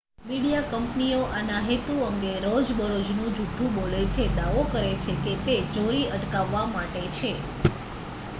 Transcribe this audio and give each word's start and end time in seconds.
"Media 0.21 0.69
કંપનીઓ 0.69 1.19
આના 1.31 1.59
હેતુ 1.65 1.97
અંગે 2.05 2.31
રોજબરોજ 2.39 3.03
જુઠ્ઠું 3.11 3.69
બોલે 3.75 4.01
છે 4.07 4.27
દાવો 4.35 4.65
કરે 4.71 4.91
છે 4.97 5.13
કે 5.23 5.37
તે 5.45 5.61
"ચોરી 5.71 6.11
અટકાવવા" 6.11 6.67
માટે 6.67 7.07
છે. 7.11 7.31